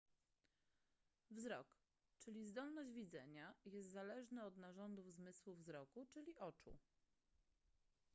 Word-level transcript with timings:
wzrok 1.31 1.77
czyli 2.19 2.45
zdolność 2.45 2.91
widzenia 2.93 3.55
jest 3.65 3.89
zależny 3.89 4.43
od 4.43 4.57
narządów 4.57 5.11
zmysłu 5.11 5.55
wzroku 5.55 6.05
czyli 6.05 6.35
oczu 6.37 6.77